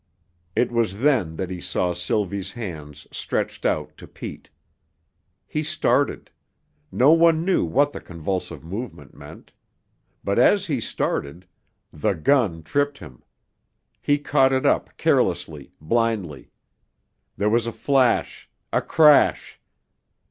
[0.55, 4.49] It was then that he saw Sylvie's hands stretched out to Pete.
[5.45, 6.31] He started
[6.91, 9.51] no one knew what the convulsive movement meant;
[10.23, 11.45] but as he started
[11.93, 13.21] the gun tripped him.
[14.01, 16.49] He caught it up carelessly, blindly.
[17.37, 19.61] There was a flash a crash.